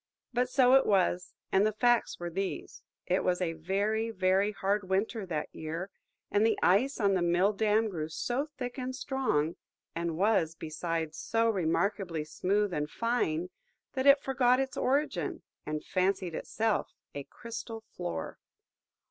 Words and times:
But 0.33 0.49
so 0.49 0.73
it 0.73 0.87
was, 0.87 1.31
and 1.51 1.63
the 1.63 1.71
facts 1.73 2.19
were 2.19 2.31
these. 2.31 2.81
It 3.05 3.23
was 3.23 3.39
a 3.39 3.53
very, 3.53 4.09
very 4.09 4.51
hard 4.51 4.89
winter 4.89 5.27
that 5.27 5.53
year, 5.53 5.91
and 6.31 6.43
the 6.43 6.57
ice 6.63 6.99
on 6.99 7.13
the 7.13 7.21
mill 7.21 7.53
dam 7.53 7.87
grew 7.87 8.09
so 8.09 8.47
thick 8.57 8.79
and 8.79 8.95
strong, 8.95 9.57
and 9.93 10.17
was, 10.17 10.55
besides, 10.55 11.19
so 11.19 11.51
remarkably 11.51 12.23
smooth 12.25 12.73
and 12.73 12.89
fine, 12.89 13.51
that 13.93 14.07
it 14.07 14.23
forgot 14.23 14.59
its 14.59 14.75
origin, 14.75 15.43
and 15.67 15.83
fancied 15.85 16.33
itself 16.33 16.95
a 17.13 17.23
crystal 17.25 17.81
floor. 17.95 18.39